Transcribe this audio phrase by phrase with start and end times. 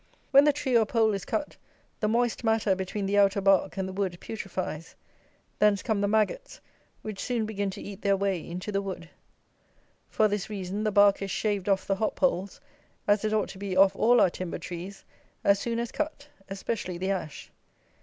[0.31, 1.57] When the tree or pole is cut,
[1.99, 4.95] the moist matter between the outer bark and the wood putrifies.
[5.59, 6.59] Thence come the maggots,
[7.03, 9.11] which soon begin to eat their way into the wood.
[10.09, 12.59] For this reason the bark is shaved off the hop poles,
[13.07, 15.05] as it ought to be off all our timber trees,
[15.43, 17.51] as soon as cut, especially the ash.